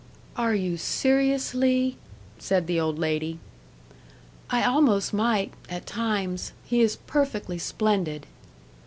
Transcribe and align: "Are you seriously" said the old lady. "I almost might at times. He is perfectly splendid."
"Are 0.35 0.55
you 0.55 0.77
seriously" 0.77 1.95
said 2.39 2.65
the 2.65 2.79
old 2.79 2.97
lady. 2.97 3.37
"I 4.49 4.63
almost 4.63 5.13
might 5.13 5.53
at 5.69 5.85
times. 5.85 6.53
He 6.65 6.81
is 6.81 6.95
perfectly 7.05 7.59
splendid." 7.59 8.25